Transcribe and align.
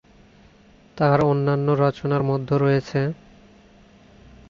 তার 0.97 1.19
অন্যান্য 1.23 1.67
রচনার 1.83 2.23
মধ্যে 2.23 2.55
রয়েছেঃ 2.57 3.07